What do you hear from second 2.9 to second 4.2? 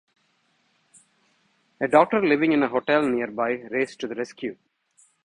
nearby raced to the